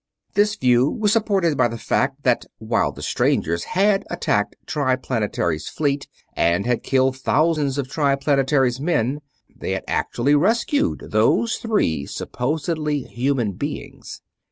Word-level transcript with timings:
This 0.33 0.55
view 0.55 0.89
was 0.89 1.13
supported 1.13 1.55
by 1.55 1.67
the 1.67 1.77
fact 1.77 2.23
that 2.23 2.45
while 2.57 2.91
the 2.91 3.03
strangers 3.03 3.65
had 3.77 4.03
attacked 4.09 4.55
Triplanetary's 4.65 5.69
fleet 5.69 6.07
and 6.35 6.65
had 6.65 6.81
killed 6.81 7.17
thousands 7.17 7.77
of 7.77 7.87
Triplanetary's 7.87 8.79
men, 8.79 9.21
they 9.55 9.73
had 9.73 9.83
actually 9.87 10.33
rescued 10.33 11.03
those 11.11 11.57
three 11.57 12.07
supposedly 12.07 13.03
human 13.03 13.51
beings. 13.51 14.21